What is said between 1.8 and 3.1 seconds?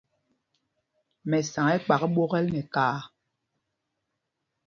kpak ɓwokɛl nɛ kaā.